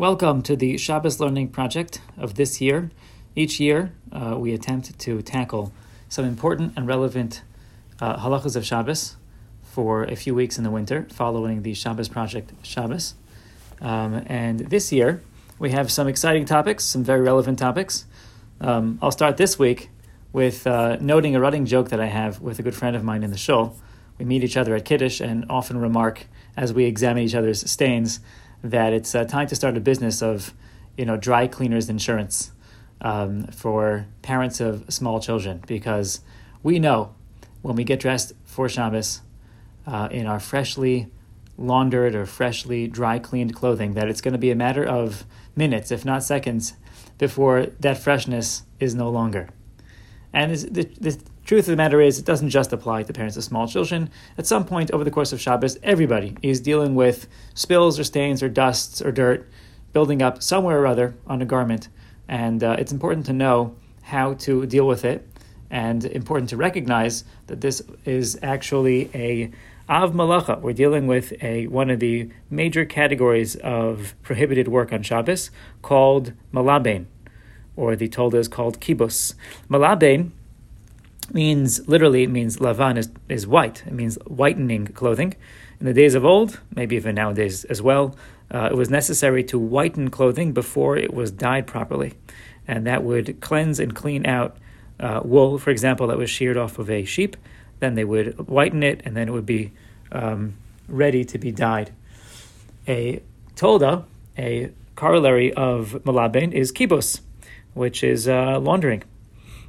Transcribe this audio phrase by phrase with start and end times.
[0.00, 2.90] Welcome to the Shabbos Learning Project of this year.
[3.36, 5.74] Each year, uh, we attempt to tackle
[6.08, 7.42] some important and relevant
[8.00, 9.16] uh, halachas of Shabbos
[9.62, 13.12] for a few weeks in the winter, following the Shabbos Project Shabbos.
[13.82, 15.22] Um, and this year,
[15.58, 18.06] we have some exciting topics, some very relevant topics.
[18.58, 19.90] Um, I'll start this week
[20.32, 23.22] with uh, noting a running joke that I have with a good friend of mine
[23.22, 23.76] in the shul.
[24.16, 26.24] We meet each other at Kiddush and often remark
[26.56, 28.20] as we examine each other's stains
[28.62, 30.52] that it's uh, time to start a business of,
[30.96, 32.52] you know, dry cleaners insurance
[33.00, 36.20] um, for parents of small children because
[36.62, 37.14] we know
[37.62, 39.22] when we get dressed for Shabbos
[39.86, 41.10] uh, in our freshly
[41.56, 45.90] laundered or freshly dry cleaned clothing that it's going to be a matter of minutes,
[45.90, 46.74] if not seconds,
[47.18, 49.48] before that freshness is no longer.
[50.32, 51.20] And the, the
[51.50, 54.08] truth of the matter is, it doesn't just apply to parents of small children.
[54.38, 58.40] At some point over the course of Shabbos, everybody is dealing with spills or stains
[58.40, 59.48] or dusts or dirt
[59.92, 61.88] building up somewhere or other on a garment.
[62.28, 65.26] And uh, it's important to know how to deal with it
[65.70, 69.50] and important to recognize that this is actually a
[69.88, 70.60] av malacha.
[70.60, 75.50] We're dealing with a one of the major categories of prohibited work on Shabbos
[75.82, 77.06] called malabain,
[77.74, 79.34] or the Tolda is called kibus.
[79.68, 80.30] Malabain
[81.34, 83.82] means literally it means lavan is, is white.
[83.86, 85.34] It means whitening clothing.
[85.78, 88.16] In the days of old, maybe even nowadays as well,
[88.52, 92.14] uh, it was necessary to whiten clothing before it was dyed properly,
[92.66, 94.56] and that would cleanse and clean out
[94.98, 97.36] uh, wool, for example, that was sheared off of a sheep.
[97.78, 99.72] Then they would whiten it, and then it would be
[100.12, 100.54] um,
[100.88, 101.92] ready to be dyed.
[102.86, 103.22] A
[103.56, 104.04] tolda,
[104.36, 107.20] a corollary of malabain, is kibos,
[107.72, 109.02] which is uh, laundering.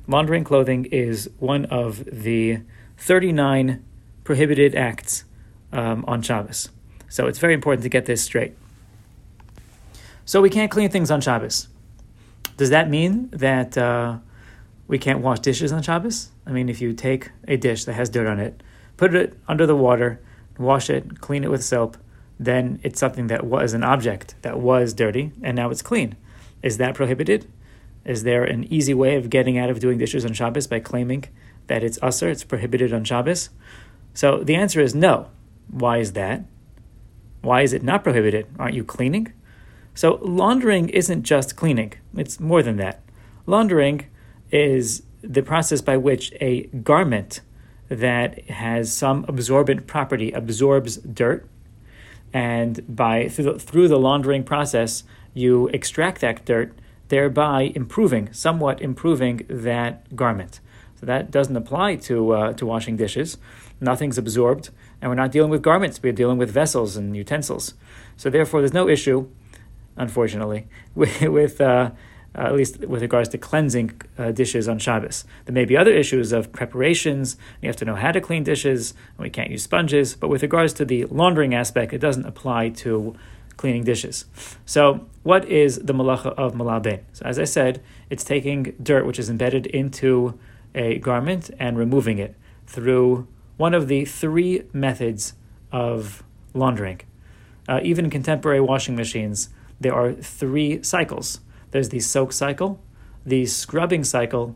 [0.07, 2.61] Laundering clothing is one of the
[2.97, 3.83] 39
[4.23, 5.25] prohibited acts
[5.71, 6.69] um, on Shabbos.
[7.09, 8.55] So it's very important to get this straight.
[10.25, 11.67] So we can't clean things on Shabbos.
[12.57, 14.17] Does that mean that uh,
[14.87, 16.29] we can't wash dishes on Shabbos?
[16.45, 18.61] I mean, if you take a dish that has dirt on it,
[18.97, 20.21] put it under the water,
[20.57, 21.97] wash it, clean it with soap,
[22.39, 26.15] then it's something that was an object that was dirty and now it's clean.
[26.63, 27.47] Is that prohibited?
[28.05, 31.25] Is there an easy way of getting out of doing dishes on Shabbos by claiming
[31.67, 33.49] that it's assur, it's prohibited on Shabbos?
[34.13, 35.27] So the answer is no.
[35.69, 36.43] Why is that?
[37.41, 38.47] Why is it not prohibited?
[38.59, 39.33] Aren't you cleaning?
[39.93, 43.01] So laundering isn't just cleaning, it's more than that.
[43.45, 44.07] Laundering
[44.51, 47.41] is the process by which a garment
[47.89, 51.47] that has some absorbent property absorbs dirt
[52.33, 55.03] and by through the, through the laundering process
[55.33, 56.73] you extract that dirt
[57.11, 60.61] thereby improving, somewhat improving that garment.
[60.99, 63.37] So that doesn't apply to uh, to washing dishes.
[63.79, 66.01] Nothing's absorbed, and we're not dealing with garments.
[66.01, 67.73] We're dealing with vessels and utensils.
[68.15, 69.27] So therefore, there's no issue,
[69.97, 71.91] unfortunately, with, with uh,
[72.33, 75.25] uh, at least with regards to cleansing uh, dishes on Shabbos.
[75.45, 77.35] There may be other issues of preparations.
[77.61, 80.15] You have to know how to clean dishes, and we can't use sponges.
[80.15, 83.17] But with regards to the laundering aspect, it doesn't apply to
[83.61, 84.25] cleaning dishes.
[84.65, 87.01] So, what is the malacha of malabain?
[87.13, 90.39] So, as I said, it's taking dirt which is embedded into
[90.73, 92.35] a garment and removing it
[92.65, 93.27] through
[93.57, 95.33] one of the three methods
[95.71, 96.23] of
[96.55, 97.01] laundering.
[97.69, 99.49] Uh, even contemporary washing machines,
[99.79, 101.39] there are three cycles.
[101.69, 102.79] There's the soak cycle,
[103.23, 104.55] the scrubbing cycle,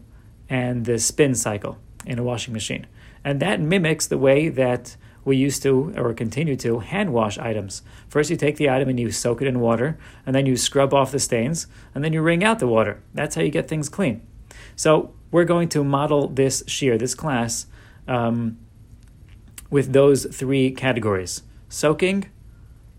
[0.49, 1.77] and the spin cycle
[2.07, 2.87] in a washing machine.
[3.23, 7.81] And that mimics the way that we used to or continue to hand wash items.
[8.07, 10.93] First, you take the item and you soak it in water, and then you scrub
[10.93, 13.01] off the stains, and then you wring out the water.
[13.13, 14.21] That's how you get things clean.
[14.75, 17.65] So, we're going to model this shiur, this class,
[18.07, 18.57] um,
[19.69, 22.29] with those three categories soaking,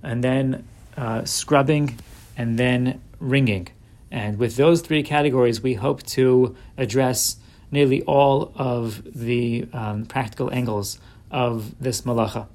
[0.02, 0.66] and then
[0.96, 1.98] uh, scrubbing,
[2.36, 3.68] and then wringing.
[4.10, 7.36] And with those three categories, we hope to address
[7.70, 10.98] nearly all of the um, practical angles
[11.30, 12.46] of this malacha.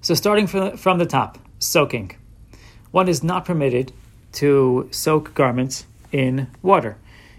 [0.00, 2.12] So, starting from, the top, soaking.
[2.90, 3.92] One is not permitted
[4.32, 6.96] to soak garments in water,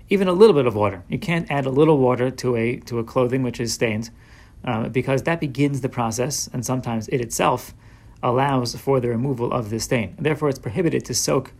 [0.09, 1.03] even a little bit of water.
[1.09, 4.09] You can't add a little water to a to a clothing which is stained,
[4.63, 7.73] uh, because that begins the process, and sometimes it itself
[8.23, 10.15] allows for the removal of the stain.
[10.19, 11.51] Therefore, it's prohibited to soak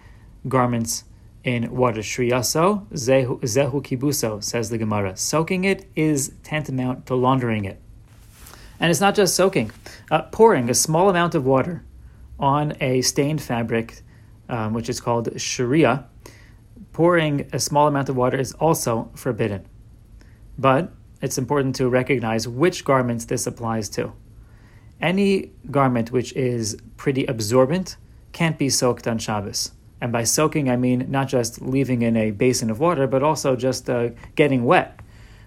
[0.47, 1.03] garments
[1.43, 2.01] in water.
[2.01, 5.17] Shriyaso zehu, zehu kibuso says the Gemara.
[5.17, 7.79] Soaking it is tantamount to laundering it.
[8.81, 9.71] And it's not just soaking,
[10.09, 11.83] uh, pouring a small amount of water
[12.39, 14.01] on a stained fabric,
[14.49, 16.05] um, which is called sharia,
[16.91, 19.67] pouring a small amount of water is also forbidden.
[20.57, 20.91] But
[21.21, 24.13] it's important to recognize which garments this applies to.
[24.99, 27.97] Any garment which is pretty absorbent
[28.31, 29.73] can't be soaked on Shabbos.
[30.01, 33.55] And by soaking, I mean not just leaving in a basin of water, but also
[33.55, 34.99] just uh, getting wet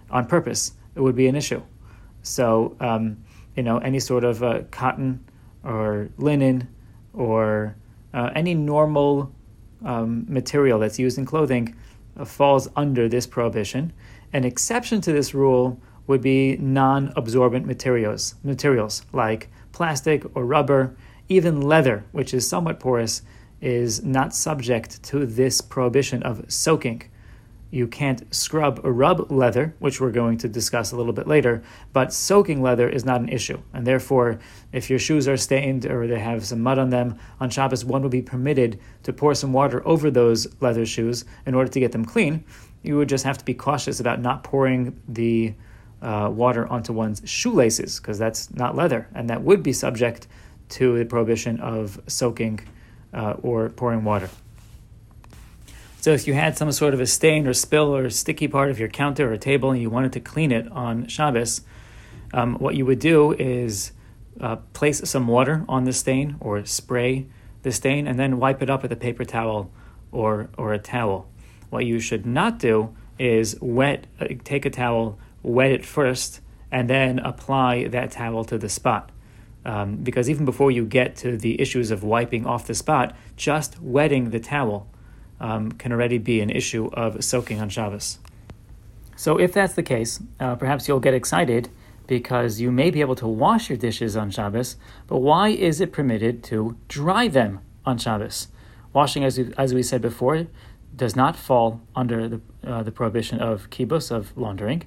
[0.09, 0.75] on purpose.
[0.95, 1.63] It would be an issue.
[2.25, 3.19] So, um,
[3.55, 5.25] you know, any sort of uh, cotton
[5.62, 6.69] or linen
[7.12, 7.76] or
[8.12, 9.32] uh, any normal
[9.85, 11.76] um, material that's used in clothing
[12.17, 13.93] uh, falls under this prohibition.
[14.32, 20.97] An exception to this rule would be non-absorbent materials, materials like plastic or rubber,
[21.29, 23.23] even leather, which is somewhat porous,
[23.61, 27.03] is not subject to this prohibition of soaking.
[27.75, 31.65] You can't scrub or rub leather, which we're going to discuss a little bit later,
[31.93, 33.61] but soaking leather is not an issue.
[33.73, 34.38] And therefore,
[34.71, 38.03] if your shoes are stained or they have some mud on them on Shabbos, one
[38.03, 41.91] would be permitted to pour some water over those leather shoes in order to get
[41.91, 42.44] them clean.
[42.85, 45.55] You would just have to be cautious about not pouring the
[46.00, 50.29] uh, water onto one's shoelaces, because that's not leather, and that would be subject
[50.69, 52.61] to the prohibition of soaking
[53.12, 54.31] uh, or pouring water.
[56.05, 58.79] So if you had some sort of a stain or spill or sticky part of
[58.79, 61.62] your counter or table and you wanted to clean it on Shabbos,
[62.35, 63.93] um, what you would do is
[64.39, 67.25] uh, place some water on the stain or spray
[67.62, 69.71] the stain and then wipe it up with a paper towel
[70.12, 71.27] or, or a towel.
[71.71, 76.91] What you should not do is wet, uh, take a towel, wet it first, and
[76.91, 79.11] then apply that towel to the spot.
[79.65, 83.81] Um, because even before you get to the issues of wiping off the spot, just
[83.81, 84.91] wetting the towel
[85.44, 88.19] um, can already be an issue of soaking on Shabbos.
[89.14, 91.69] So, if that's the case, uh, perhaps you'll get excited
[92.06, 94.76] because you may be able to wash your dishes on Shabbos,
[95.06, 98.49] but why is it permitted to dry them on Shabbos?
[98.94, 100.46] Washing, as we, as we said before,
[100.96, 104.85] does not fall under the, uh, the prohibition of kibus, of laundering,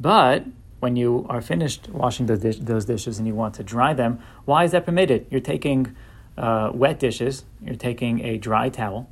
[0.00, 0.44] but
[0.80, 4.18] when you are finished washing those, dish, those dishes and you want to dry them,
[4.44, 5.26] why is that permitted?
[5.30, 5.94] You're taking
[6.36, 9.08] uh, wet dishes, you're taking a dry towel,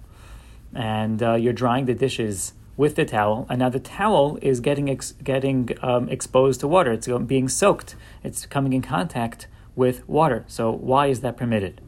[0.74, 4.88] and uh, you're drying the dishes with the towel, and now the towel is getting
[4.88, 6.92] ex- getting um, exposed to water.
[6.92, 7.96] It's being soaked.
[8.22, 10.44] It's coming in contact with water.
[10.46, 11.80] So why is that permitted?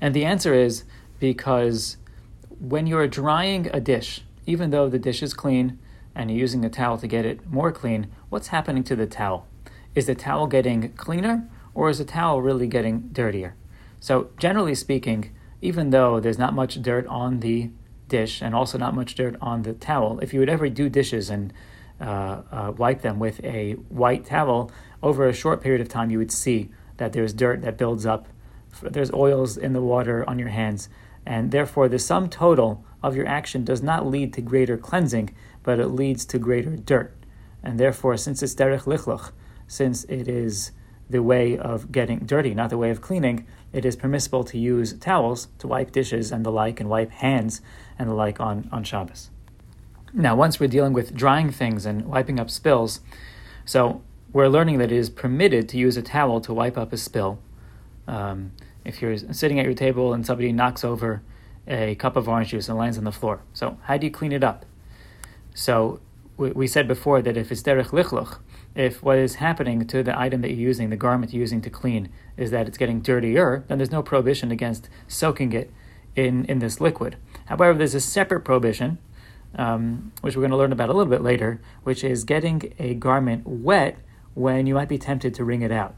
[0.00, 0.84] And the answer is
[1.18, 1.96] because
[2.60, 5.78] when you're drying a dish, even though the dish is clean
[6.14, 9.46] and you're using a towel to get it more clean, what's happening to the towel?
[9.94, 13.54] Is the towel getting cleaner or is the towel really getting dirtier?
[14.00, 15.30] So generally speaking,
[15.64, 17.70] even though there's not much dirt on the
[18.08, 21.30] dish and also not much dirt on the towel, if you would ever do dishes
[21.30, 21.52] and
[22.00, 24.70] uh, uh, wipe them with a white towel,
[25.02, 28.28] over a short period of time, you would see that there's dirt that builds up.
[28.82, 30.90] There's oils in the water on your hands,
[31.24, 35.80] and therefore the sum total of your action does not lead to greater cleansing, but
[35.80, 37.16] it leads to greater dirt.
[37.62, 39.32] And therefore, since it's derech lichloch,
[39.66, 40.72] since it is
[41.08, 44.92] the way of getting dirty, not the way of cleaning, it is permissible to use
[44.94, 47.60] towels to wipe dishes and the like, and wipe hands
[47.98, 49.30] and the like on, on Shabbos.
[50.12, 53.00] Now, once we're dealing with drying things and wiping up spills,
[53.64, 54.00] so
[54.32, 57.40] we're learning that it is permitted to use a towel to wipe up a spill.
[58.06, 58.52] Um,
[58.84, 61.22] if you're sitting at your table and somebody knocks over
[61.66, 64.30] a cup of orange juice and lands on the floor, so how do you clean
[64.30, 64.64] it up?
[65.52, 66.00] So
[66.36, 68.38] we, we said before that if it's derech lichloch,
[68.74, 71.70] if what is happening to the item that you're using, the garment you're using to
[71.70, 75.70] clean, is that it's getting dirtier, then there's no prohibition against soaking it
[76.16, 77.16] in, in this liquid.
[77.46, 78.98] However, there's a separate prohibition,
[79.56, 82.94] um, which we're going to learn about a little bit later, which is getting a
[82.94, 83.98] garment wet
[84.34, 85.94] when you might be tempted to wring it out.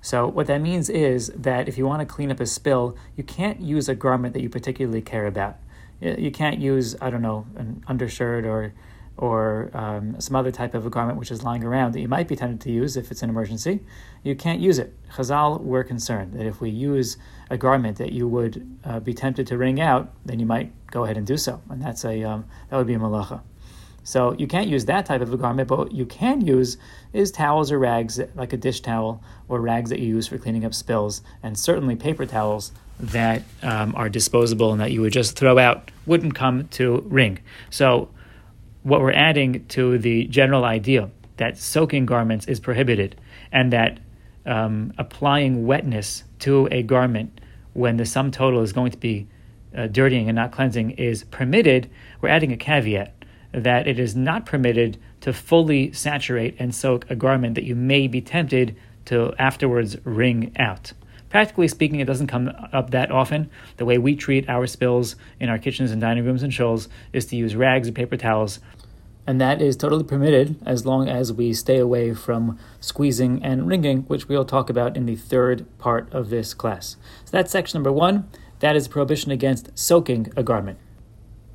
[0.00, 3.24] So, what that means is that if you want to clean up a spill, you
[3.24, 5.56] can't use a garment that you particularly care about.
[6.00, 8.72] You can't use, I don't know, an undershirt or
[9.18, 12.28] or um, some other type of a garment which is lying around that you might
[12.28, 13.80] be tempted to use if it's an emergency,
[14.22, 14.92] you can't use it.
[15.12, 17.16] Chazal were concerned that if we use
[17.48, 21.04] a garment that you would uh, be tempted to wring out, then you might go
[21.04, 23.40] ahead and do so, and that's a um, that would be a malacha.
[24.02, 26.78] So you can't use that type of a garment, but what you can use
[27.12, 30.64] is towels or rags, like a dish towel or rags that you use for cleaning
[30.64, 32.70] up spills, and certainly paper towels
[33.00, 37.40] that um, are disposable and that you would just throw out wouldn't come to wring.
[37.68, 38.08] So
[38.86, 43.98] what we're adding to the general idea that soaking garments is prohibited and that
[44.46, 47.40] um, applying wetness to a garment
[47.72, 49.26] when the sum total is going to be
[49.76, 51.90] uh, dirtying and not cleansing is permitted,
[52.20, 53.12] we're adding a caveat
[53.50, 58.06] that it is not permitted to fully saturate and soak a garment that you may
[58.06, 60.92] be tempted to afterwards wring out.
[61.28, 63.50] Practically speaking, it doesn't come up that often.
[63.78, 67.26] The way we treat our spills in our kitchens and dining rooms and shuls is
[67.26, 68.60] to use rags or paper towels
[69.26, 74.02] and that is totally permitted as long as we stay away from squeezing and wringing,
[74.02, 76.96] which we'll talk about in the third part of this class.
[77.24, 78.28] So that's section number one
[78.60, 80.78] That is prohibition against soaking a garment.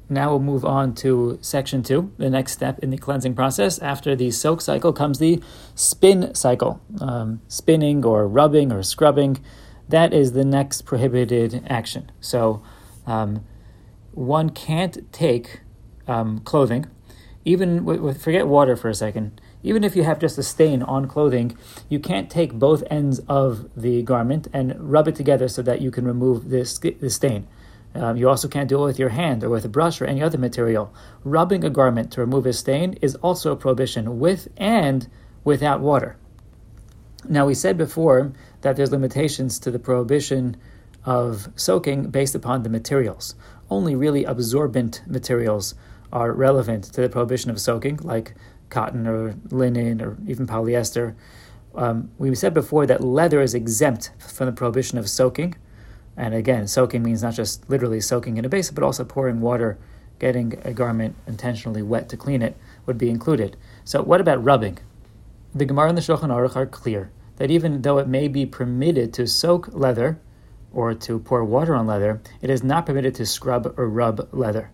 [0.10, 3.80] Now we'll move on to section two, the next step in the cleansing process.
[3.80, 5.42] After the soak cycle comes the
[5.74, 9.40] spin cycle, um, spinning or rubbing or scrubbing.
[9.88, 12.12] That is the next prohibited action.
[12.20, 12.62] So
[13.08, 13.46] um,
[14.12, 15.62] one can't take
[16.08, 16.88] um, clothing,
[17.43, 19.41] even with, forget water for a second.
[19.63, 21.57] Even if you have just a stain on clothing,
[21.89, 25.91] you can't take both ends of the garment and rub it together so that you
[25.91, 27.48] can remove this the stain.
[27.93, 30.21] Um, you also can't do it with your hand or with a brush or any
[30.21, 30.93] other material.
[31.24, 35.07] Rubbing a garment to remove a stain is also a prohibition with and
[35.43, 36.17] without water.
[37.27, 40.57] Now, we said before that there's limitations to the prohibition
[41.03, 43.36] of soaking based upon the materials.
[43.69, 45.75] Only really absorbent materials
[46.12, 48.36] are relevant to the prohibition of soaking, like
[48.70, 51.15] cotton or linen or even polyester.
[51.75, 55.56] Um, we said before that leather is exempt from the prohibition of soaking.
[56.18, 59.77] And again, soaking means not just literally soaking in a basin, but also pouring water,
[60.20, 63.56] getting a garment intentionally wet to clean it would be included.
[63.86, 64.80] So, what about rubbing?
[65.56, 69.13] The Gemara and the Shulchan Aruch are clear that even though it may be permitted
[69.13, 70.20] to soak leather
[70.74, 74.72] or to pour water on leather, it is not permitted to scrub or rub leather.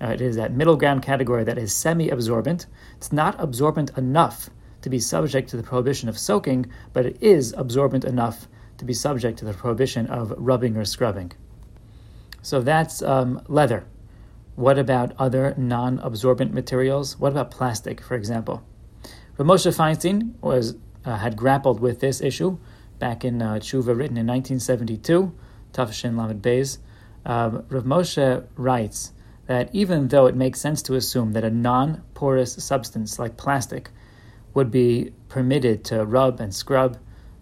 [0.00, 2.66] Uh, it is that middle ground category that is semi absorbent.
[2.96, 4.50] It's not absorbent enough
[4.82, 8.48] to be subject to the prohibition of soaking, but it is absorbent enough
[8.78, 11.32] to be subject to the prohibition of rubbing or scrubbing.
[12.42, 13.86] So that's um, leather.
[14.54, 17.18] What about other non absorbent materials?
[17.18, 18.62] What about plastic, for example?
[19.36, 22.58] Rav Moshe Feinstein was, uh, had grappled with this issue
[22.98, 25.32] back in uh, Tshuva, written in 1972,
[25.72, 26.78] Tav Shin Lamed Beis.
[27.24, 29.12] Um, Rav Moshe writes
[29.46, 33.90] that even though it makes sense to assume that a non porous substance like plastic
[34.54, 36.98] would be permitted to rub and scrub,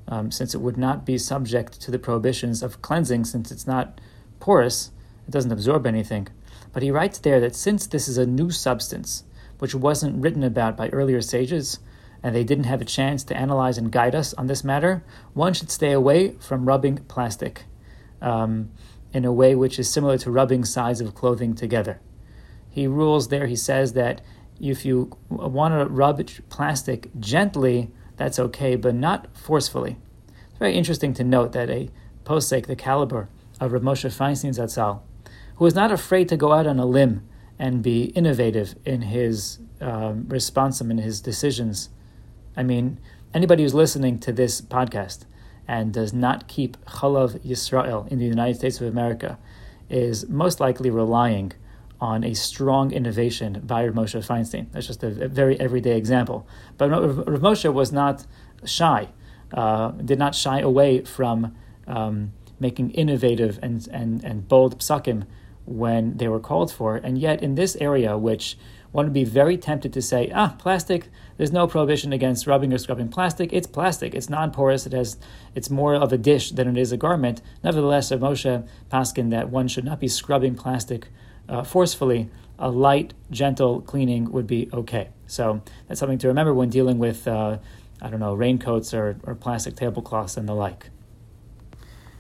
[0.09, 4.01] um, since it would not be subject to the prohibitions of cleansing, since it's not
[4.41, 4.91] porous,
[5.27, 6.29] it doesn't absorb anything.
[6.73, 9.25] But he writes there that since this is a new substance,
[9.59, 11.79] which wasn't written about by earlier sages,
[12.23, 15.55] and they didn't have a chance to analyze and guide us on this matter, one
[15.55, 17.65] should stay away from rubbing plastic
[18.21, 18.71] um,
[19.14, 22.00] in a way which is similar to rubbing sides of clothing together.
[22.68, 24.21] He rules there, he says that
[24.61, 29.97] if you want to rub plastic gently, that's okay, but not forcefully.
[30.50, 31.90] It's very interesting to note that a
[32.25, 33.28] posek, the caliber
[33.61, 35.00] of Rav Moshe Feinstein Zatzal,
[35.56, 37.26] who was not afraid to go out on a limb
[37.59, 41.90] and be innovative in his um, response and his decisions.
[42.56, 42.99] I mean,
[43.33, 45.25] anybody who's listening to this podcast
[45.66, 49.38] and does not keep Chalav Yisrael in the United States of America
[49.88, 51.52] is most likely relying
[52.00, 54.66] on a strong innovation by Rav Moshe Feinstein.
[54.73, 56.47] That's just a, very everyday example.
[56.76, 58.26] But Rav Moshe was not
[58.64, 59.09] shy,
[59.52, 61.54] uh, did not shy away from
[61.87, 65.26] um, making innovative and, and, and bold psakim
[65.64, 66.97] when they were called for.
[66.97, 68.59] And yet, in this area, which
[68.95, 72.79] one would be very tempted to say, ah, plastic, there's no prohibition against rubbing or
[72.79, 73.53] scrubbing plastic.
[73.53, 74.15] It's plastic.
[74.15, 74.87] It's non-porous.
[74.87, 75.17] It has,
[75.53, 77.43] it's more of a dish than it is a garment.
[77.65, 81.09] Nevertheless, Rav Moshe Paskin that one should not be scrubbing plastic
[81.49, 85.09] uh, forcefully, a light, gentle cleaning would be okay.
[85.27, 87.59] So that's something to remember when dealing with, uh,
[88.01, 90.91] I don't know, raincoats or, or plastic tablecloths and the like.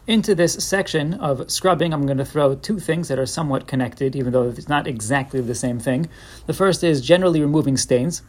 [0.06, 4.14] Into this section of scrubbing, I'm going to throw two things that are somewhat connected,
[4.14, 6.10] even though it's not exactly the same thing.
[6.46, 8.20] The first is generally removing stains,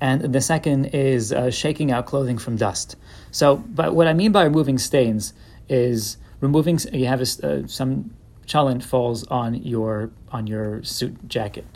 [0.00, 2.96] and the second is uh, shaking out clothing from dust.
[3.30, 5.34] So, but what I mean by removing stains
[5.68, 6.78] is removing.
[6.90, 11.66] You have a, uh, some cholent falls on your on your suit jacket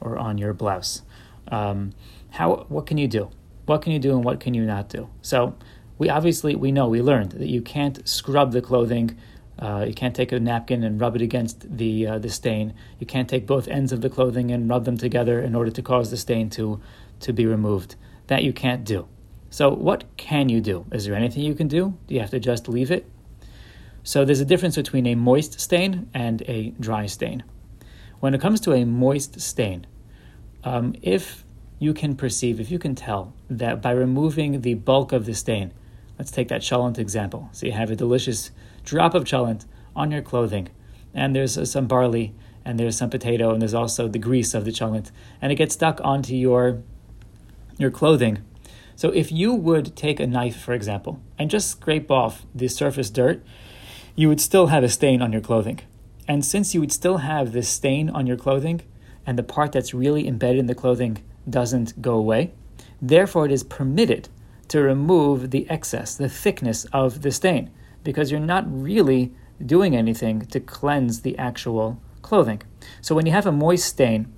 [0.00, 1.02] or on your blouse.
[1.48, 1.92] Um,
[2.30, 3.30] how what can you do?
[3.66, 5.10] What can you do and what can you not do?
[5.20, 5.54] So
[6.00, 9.16] we obviously we know we learned that you can't scrub the clothing.
[9.58, 12.72] Uh, you can't take a napkin and rub it against the uh, the stain.
[12.98, 15.82] You can't take both ends of the clothing and rub them together in order to
[15.82, 16.80] cause the stain to
[17.20, 17.96] to be removed.
[18.28, 19.08] That you can't do.
[19.50, 20.86] So what can you do?
[20.90, 21.98] Is there anything you can do?
[22.06, 23.04] Do you have to just leave it?
[24.02, 27.44] So there's a difference between a moist stain and a dry stain.
[28.20, 29.86] When it comes to a moist stain,
[30.64, 31.44] um, if
[31.78, 35.74] you can perceive, if you can tell that by removing the bulk of the stain,
[36.20, 37.48] let's take that cholent example.
[37.50, 38.50] So you have a delicious
[38.84, 39.64] drop of cholent
[39.96, 40.68] on your clothing,
[41.14, 44.66] and there's uh, some barley, and there's some potato, and there's also the grease of
[44.66, 46.82] the cholent, and it gets stuck onto your
[47.78, 48.44] your clothing.
[48.96, 53.08] So if you would take a knife, for example, and just scrape off the surface
[53.08, 53.42] dirt,
[54.14, 55.80] you would still have a stain on your clothing.
[56.28, 58.82] And since you would still have this stain on your clothing,
[59.24, 62.52] and the part that's really embedded in the clothing doesn't go away,
[63.00, 64.28] therefore it is permitted
[64.70, 67.70] to remove the excess, the thickness of the stain,
[68.04, 69.32] because you're not really
[69.64, 72.62] doing anything to cleanse the actual clothing.
[73.00, 74.32] So when you have a moist stain,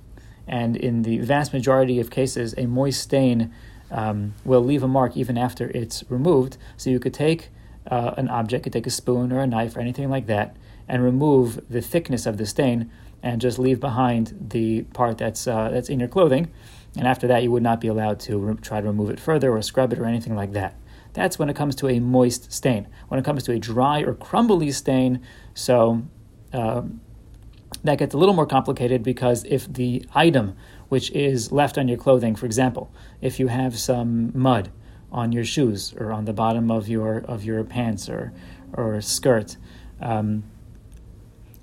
[0.47, 3.53] and in the vast majority of cases, a moist stain
[3.91, 6.57] um, will leave a mark even after it's removed.
[6.77, 7.49] So you could take
[7.89, 10.57] uh, an object, you could take a spoon or a knife or anything like that,
[10.87, 15.69] and remove the thickness of the stain, and just leave behind the part that's uh,
[15.69, 16.51] that's in your clothing.
[16.97, 19.51] And after that, you would not be allowed to re- try to remove it further
[19.51, 20.75] or scrub it or anything like that.
[21.13, 22.87] That's when it comes to a moist stain.
[23.07, 25.21] When it comes to a dry or crumbly stain,
[25.53, 26.03] so
[26.51, 26.83] uh,
[27.83, 30.55] that gets a little more complicated because if the item
[30.89, 34.71] which is left on your clothing, for example, if you have some mud
[35.11, 38.33] on your shoes or on the bottom of your of your pants or
[38.73, 39.57] or skirt,
[40.01, 40.43] um,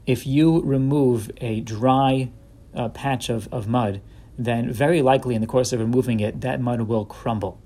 [0.07, 2.31] if you remove a dry
[2.75, 4.01] uh, patch of, of mud,
[4.45, 7.61] then very likely in the course of removing it, that mud will crumble.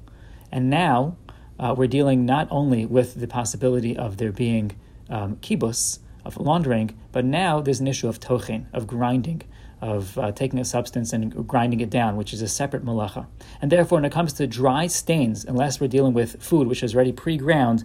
[0.51, 1.17] And now
[1.59, 4.73] uh, we're dealing not only with the possibility of there being
[5.09, 9.43] um, kibus, of laundering, but now there's an issue of tochin, of grinding,
[9.81, 13.27] of uh, taking a substance and grinding it down, which is a separate malacha.
[13.61, 16.95] And therefore, when it comes to dry stains, unless we're dealing with food which is
[16.95, 17.85] already pre-ground,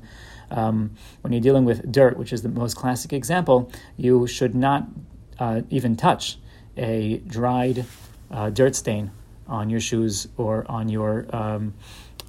[0.51, 0.91] um,
[1.21, 4.87] when you're dealing with dirt, which is the most classic example, you should not
[5.37, 6.39] uh, even touch
[6.77, 7.85] a dried
[8.31, 9.11] uh, dirt stain
[9.47, 11.73] on your shoes or on your um,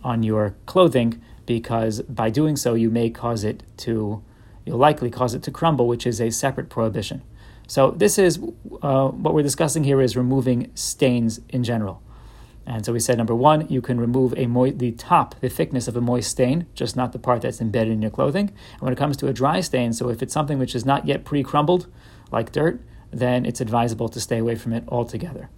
[0.03, 4.23] on your clothing because by doing so you may cause it to
[4.65, 7.23] you'll likely cause it to crumble, which is a separate prohibition.
[7.67, 8.39] So this is
[8.83, 12.03] uh, what we're discussing here is removing stains in general.
[12.67, 15.89] And so we said number one, you can remove a mo- the top, the thickness
[15.89, 18.49] of a moist stain, just not the part that's embedded in your clothing.
[18.75, 21.07] And when it comes to a dry stain, so if it's something which is not
[21.07, 21.87] yet pre-crumbled,
[22.31, 22.81] like dirt,
[23.11, 25.49] then it's advisable to stay away from it altogether.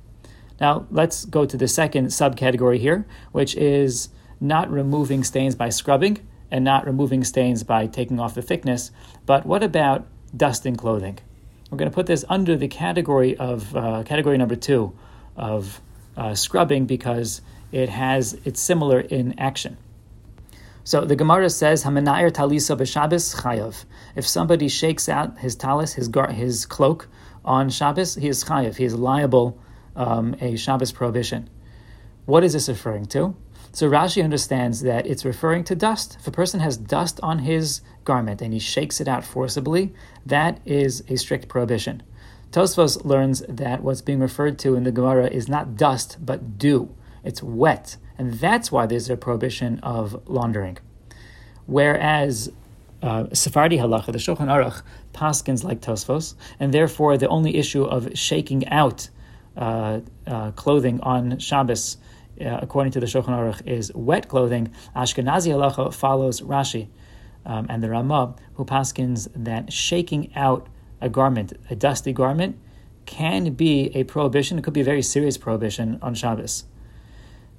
[0.62, 6.20] Now let's go to the second subcategory here, which is not removing stains by scrubbing
[6.52, 8.92] and not removing stains by taking off the thickness.
[9.26, 11.18] But what about dusting clothing?
[11.68, 14.92] We're going to put this under the category of uh, category number two
[15.36, 15.80] of
[16.16, 17.40] uh, scrubbing because
[17.72, 19.76] it has it's similar in action.
[20.84, 26.06] So the Gemara says, "Hamanayir talisa b'Shabbos chayav." If somebody shakes out his talis, his
[26.06, 27.08] gar- his cloak
[27.44, 28.76] on Shabbos, he is chayav.
[28.76, 29.58] He is liable
[29.96, 31.48] um, a Shabbos prohibition.
[32.24, 33.34] What is this referring to?
[33.72, 36.18] So Rashi understands that it's referring to dust.
[36.20, 39.94] If a person has dust on his garment and he shakes it out forcibly,
[40.26, 42.02] that is a strict prohibition.
[42.50, 46.94] Tosfos learns that what's being referred to in the Gemara is not dust, but dew.
[47.24, 47.96] It's wet.
[48.18, 50.76] And that's why there's a prohibition of laundering.
[51.64, 52.52] Whereas
[53.02, 54.82] uh, Sephardi halacha, the Shulchan Aruch,
[55.14, 59.08] paskins like Tosfos, and therefore the only issue of shaking out
[59.56, 61.98] clothing on Shabbos
[62.40, 64.72] uh, according to the Shulchan Aruch, is wet clothing.
[64.96, 66.88] Ashkenazi halacha follows Rashi
[67.44, 70.68] um, and the Ramah, who paskins that shaking out
[71.00, 72.58] a garment, a dusty garment,
[73.04, 74.58] can be a prohibition.
[74.58, 76.64] It could be a very serious prohibition on Shabbos.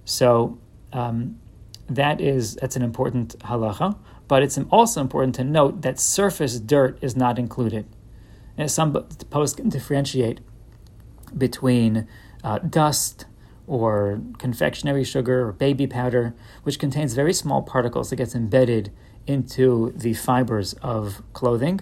[0.06, 0.58] So
[0.92, 1.40] um,
[1.88, 6.98] that is that's an important halacha, but it's also important to note that surface dirt
[7.02, 7.86] is not included.
[8.58, 10.40] And some poskim differentiate
[11.38, 12.08] between
[12.44, 13.26] uh, dust,
[13.68, 18.92] or confectionery sugar or baby powder, which contains very small particles that gets embedded
[19.26, 21.80] into the fibers of clothing,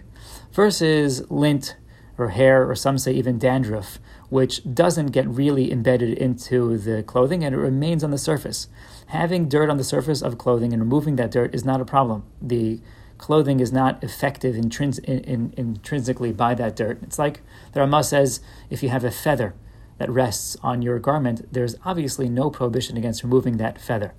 [0.51, 1.75] versus lint
[2.17, 3.97] or hair, or some say even dandruff,
[4.29, 8.67] which doesn't get really embedded into the clothing and it remains on the surface.
[9.07, 12.23] Having dirt on the surface of clothing and removing that dirt is not a problem.
[12.41, 12.79] The
[13.21, 16.99] clothing is not effective intrins- in, in, intrinsically by that dirt.
[17.03, 19.53] It's like the Ramah says if you have a feather
[19.99, 24.13] that rests on your garment, there's obviously no prohibition against removing that feather.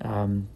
[0.00, 0.48] Um,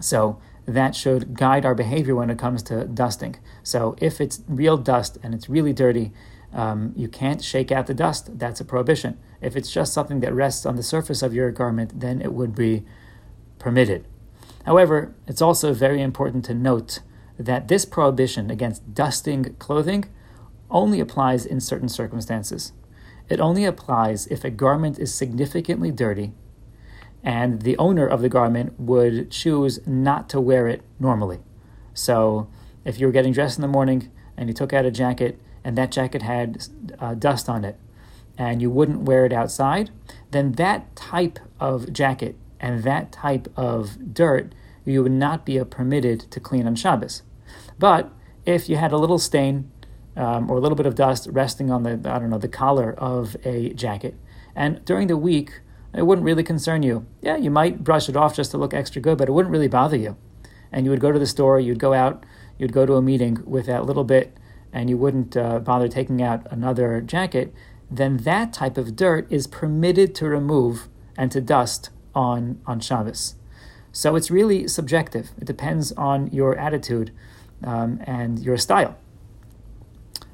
[0.00, 3.36] so that should guide our behavior when it comes to dusting.
[3.62, 6.12] So if it's real dust and it's really dirty,
[6.52, 8.38] um, you can't shake out the dust.
[8.38, 9.18] That's a prohibition.
[9.40, 12.54] If it's just something that rests on the surface of your garment, then it would
[12.54, 12.84] be
[13.58, 14.06] permitted.
[14.68, 17.00] However, it's also very important to note
[17.38, 20.04] that this prohibition against dusting clothing
[20.70, 22.72] only applies in certain circumstances.
[23.30, 26.34] It only applies if a garment is significantly dirty
[27.24, 31.38] and the owner of the garment would choose not to wear it normally.
[31.94, 32.50] So,
[32.84, 35.78] if you were getting dressed in the morning and you took out a jacket and
[35.78, 36.66] that jacket had
[36.98, 37.78] uh, dust on it
[38.36, 39.88] and you wouldn't wear it outside,
[40.30, 46.20] then that type of jacket and that type of dirt you would not be permitted
[46.30, 47.22] to clean on Shabbos.
[47.78, 48.10] But
[48.46, 49.70] if you had a little stain
[50.16, 52.94] um, or a little bit of dust resting on the I don't know the collar
[52.98, 54.16] of a jacket.
[54.56, 55.60] And during the week,
[55.94, 57.06] it wouldn't really concern you.
[57.22, 59.68] Yeah, you might brush it off just to look extra good, but it wouldn't really
[59.68, 60.16] bother you.
[60.72, 62.24] And you would go to the store, you'd go out,
[62.58, 64.36] you'd go to a meeting with that little bit
[64.72, 67.54] and you wouldn't uh, bother taking out another jacket,
[67.90, 73.36] then that type of dirt is permitted to remove and to dust on, on Shabbos.
[73.92, 75.30] So it's really subjective.
[75.40, 77.12] It depends on your attitude
[77.62, 78.96] um, and your style.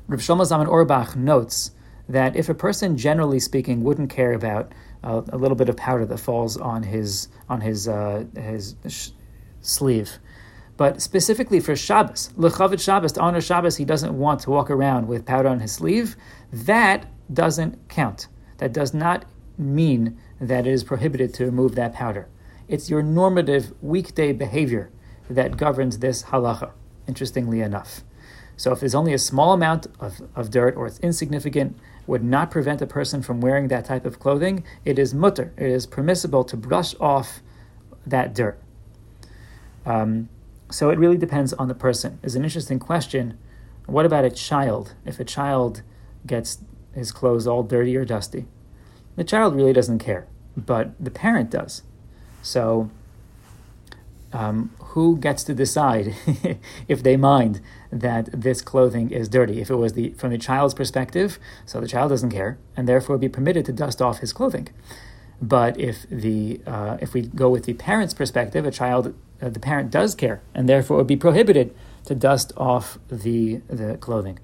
[0.09, 1.73] Rav Shlomo Zalman Auerbach notes
[2.09, 6.07] that if a person, generally speaking, wouldn't care about uh, a little bit of powder
[6.07, 9.11] that falls on his on his uh, his sh-
[9.61, 10.11] sleeve,
[10.77, 15.09] but specifically for Shabbos, lechavit Shabbos to honor Shabbos, he doesn't want to walk around
[15.09, 16.17] with powder on his sleeve.
[16.53, 18.29] That doesn't count.
[18.59, 19.25] That does not
[19.57, 22.29] mean that it is prohibited to remove that powder.
[22.69, 24.91] It's your normative weekday behavior
[25.29, 26.73] that governs this halacha.
[27.07, 28.03] Interestingly enough.
[28.57, 32.51] So if there's only a small amount of, of dirt or it's insignificant, would not
[32.51, 35.51] prevent a person from wearing that type of clothing, it is mutar.
[35.57, 37.41] It is permissible to brush off
[38.07, 38.59] that dirt.
[39.87, 40.29] Um,
[40.71, 42.19] so it really depends on the person.
[42.23, 43.39] Is an interesting question.
[43.87, 44.95] What about a child?
[45.05, 45.83] If a child
[46.27, 46.59] gets
[46.95, 48.47] his clothes all dirty or dusty,
[49.17, 51.83] the child really doesn't care, but the parent does.
[52.43, 52.91] So
[54.33, 56.15] um, who gets to decide
[56.89, 57.61] if they mind
[57.93, 59.61] that this clothing is dirty?
[59.61, 63.17] If it was the from the child's perspective, so the child doesn't care, and therefore
[63.17, 64.69] be permitted to dust off his clothing.
[65.41, 69.61] But if the uh, if we go with the parent's perspective, a child uh, the
[69.61, 71.75] parent does care, and therefore would be prohibited
[72.07, 74.39] to dust off the the clothing.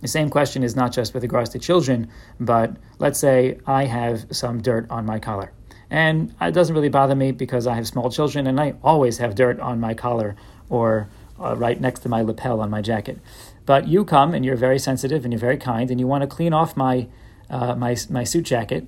[0.00, 2.08] The same question is not just with regards to children,
[2.38, 5.52] but let's say I have some dirt on my collar
[5.90, 9.34] and it doesn't really bother me because I have small children and I always have
[9.34, 10.36] dirt on my collar
[10.68, 11.08] or
[11.40, 13.18] uh, right next to my lapel on my jacket.
[13.64, 16.26] But you come and you're very sensitive and you're very kind and you want to
[16.26, 17.08] clean off my,
[17.48, 18.86] uh, my, my suit jacket.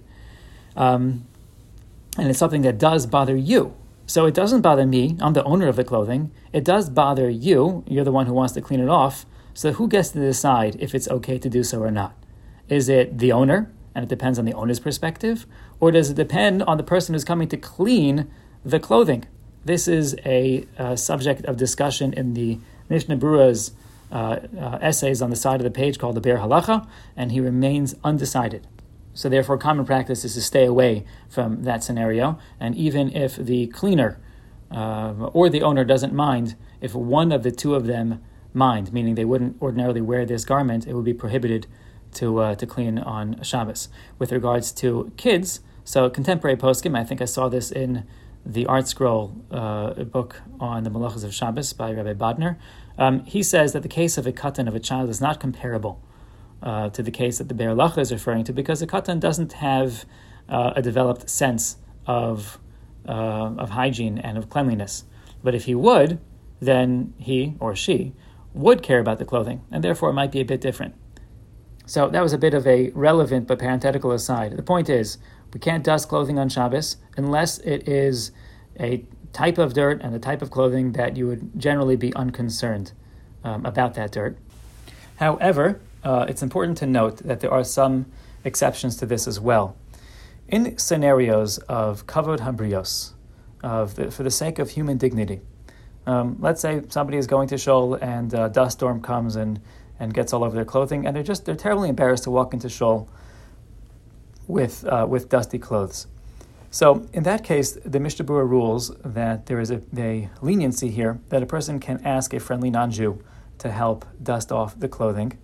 [0.77, 1.27] Um,
[2.19, 3.75] and it's something that does bother you.
[4.07, 5.17] So it doesn't bother me.
[5.21, 6.33] I'm the owner of the clothing.
[6.53, 7.85] It does bother you.
[7.87, 9.25] You're the one who wants to clean it off.
[9.61, 12.15] So who gets to decide if it's okay to do so or not?
[12.71, 13.71] Is it the owner?
[13.95, 15.47] and it depends on the owner's perspective,
[15.81, 18.31] or does it depend on the person who's coming to clean
[18.65, 19.27] the clothing?
[19.67, 23.73] This is a, a subject of discussion in the Mishnah Berurah's
[24.11, 27.41] uh, uh, essays on the side of the page called the Biur Halacha, and he
[27.41, 28.67] remains undecided.
[29.13, 32.39] So, therefore, common practice is to stay away from that scenario.
[32.59, 34.19] And even if the cleaner
[34.71, 39.15] uh, or the owner doesn't mind, if one of the two of them mind, meaning
[39.15, 41.67] they wouldn't ordinarily wear this garment, it would be prohibited
[42.15, 43.89] to uh, to clean on Shabbos.
[44.19, 48.07] With regards to kids, so contemporary poskim, I think I saw this in
[48.45, 52.57] the ArtScroll uh, book on the Malachas of Shabbos by Rabbi Bodner.
[52.99, 56.03] Um, he says that the case of a katan of a child is not comparable
[56.63, 59.55] uh, to the case that the Biur Halacha is referring to because a katan doesn't
[59.55, 60.05] have
[60.49, 62.59] uh, a developed sense of
[63.09, 65.05] uh, of hygiene and of cleanliness.
[65.43, 66.21] But if he would,
[66.61, 68.13] then he or she
[68.55, 70.95] would care about the clothing, and therefore it might be a bit different.
[71.87, 74.57] So that was a bit of a relevant but parenthetical aside.
[74.57, 75.19] The point is,
[75.53, 78.31] we can't dust clothing on Shabbos unless it is
[78.79, 82.93] a type of dirt and a type of clothing that you would generally be unconcerned
[83.43, 84.37] um, about that dirt.
[85.17, 88.07] However, uh, it's important to note that there are some
[88.45, 89.77] exceptions to this as well.
[90.49, 93.13] In scenarios of kavod habrios,
[93.63, 95.41] of the, for the sake of human dignity,
[96.11, 99.61] um, let's say somebody is going to shul and a dust storm comes and
[100.01, 102.69] and gets all over their clothing, and they're just they're terribly embarrassed to walk into
[102.69, 103.09] shul
[104.49, 106.07] with uh, with dusty clothes.
[106.71, 111.43] So in that case, the Mishnah rules that there is a, a leniency here that
[111.43, 113.23] a person can ask a friendly non-Jew
[113.59, 115.37] to help dust off the clothing.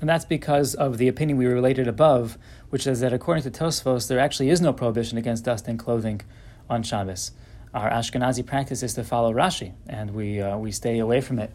[0.00, 2.36] And that's because of the opinion we related above,
[2.70, 6.20] which is that according to Tosfos, there actually is no prohibition against dusting clothing
[6.68, 7.32] on Shabbos.
[7.72, 11.52] Our Ashkenazi practice is to follow Rashi, and we, uh, we stay away from it.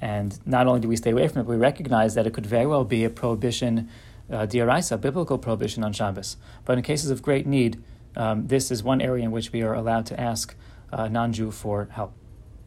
[0.00, 2.46] And not only do we stay away from it, but we recognize that it could
[2.46, 3.88] very well be a prohibition,
[4.30, 6.36] uh, diaraisa, biblical prohibition on Shabbos.
[6.64, 7.82] But in cases of great need,
[8.16, 10.54] um, this is one area in which we are allowed to ask
[10.92, 12.12] a non Jew for help.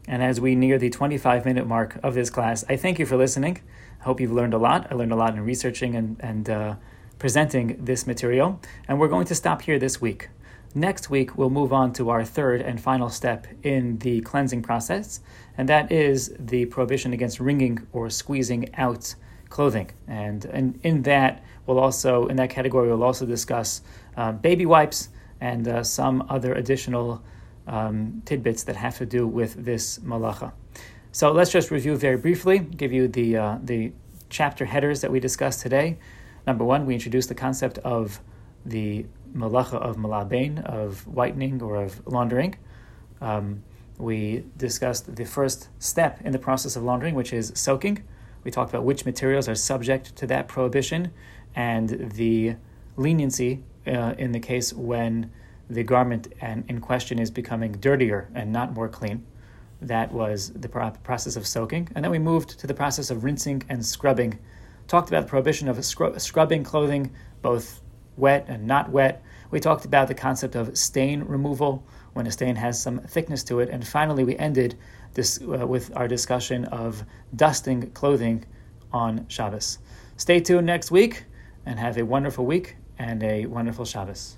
[0.08, 3.16] And as we near the 25 minute mark of this class, I thank you for
[3.16, 3.60] listening.
[4.00, 4.86] I hope you've learned a lot.
[4.90, 6.74] I learned a lot in researching and, and uh,
[7.18, 8.60] presenting this material.
[8.86, 10.28] And we're going to stop here this week.
[10.76, 15.20] Next week, we'll move on to our third and final step in the cleansing process,
[15.56, 19.14] and that is the prohibition against wringing or squeezing out
[19.48, 19.90] clothing.
[20.06, 23.80] And, and in that, we'll also, in that category, we'll also discuss
[24.18, 25.08] uh, baby wipes
[25.40, 27.22] and uh, some other additional
[27.66, 30.52] um, tidbits that have to do with this malacha.
[31.10, 33.92] So let's just review very briefly, give you the, uh, the
[34.28, 35.96] chapter headers that we discussed today.
[36.46, 38.20] Number one, we introduced the concept of
[38.66, 42.56] the malacha of malabain, of whitening or of laundering.
[43.20, 43.62] Um,
[43.98, 48.02] we discussed the first step in the process of laundering, which is soaking.
[48.44, 51.10] We talked about which materials are subject to that prohibition
[51.54, 52.56] and the
[52.96, 55.30] leniency uh, in the case when
[55.68, 59.24] the garment and in question is becoming dirtier and not more clean.
[59.80, 61.88] That was the process of soaking.
[61.94, 64.38] And then we moved to the process of rinsing and scrubbing.
[64.86, 67.82] Talked about the prohibition of scrub- scrubbing clothing, both
[68.16, 69.22] wet and not wet.
[69.50, 73.60] We talked about the concept of stain removal when a stain has some thickness to
[73.60, 73.68] it.
[73.68, 74.76] And finally, we ended
[75.14, 77.04] this uh, with our discussion of
[77.34, 78.44] dusting clothing
[78.92, 79.78] on Shabbos.
[80.16, 81.24] Stay tuned next week
[81.64, 84.36] and have a wonderful week and a wonderful Shabbos.